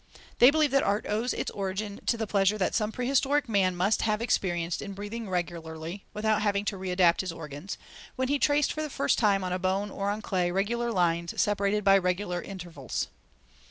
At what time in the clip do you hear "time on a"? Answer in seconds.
9.19-9.59